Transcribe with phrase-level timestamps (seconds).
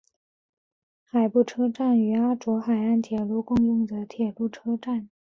[1.03, 5.11] 海部车站与阿佐海岸铁道共用的铁路车站。